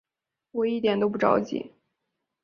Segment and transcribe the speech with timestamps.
[0.53, 1.73] 我一点都不着急